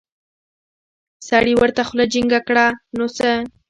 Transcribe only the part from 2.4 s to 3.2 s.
کړه نو